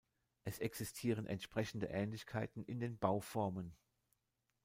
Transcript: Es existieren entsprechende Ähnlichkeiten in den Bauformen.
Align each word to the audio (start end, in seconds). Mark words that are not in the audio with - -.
Es 0.45 0.57
existieren 0.57 1.27
entsprechende 1.27 1.85
Ähnlichkeiten 1.85 2.63
in 2.65 2.79
den 2.79 2.97
Bauformen. 2.97 3.75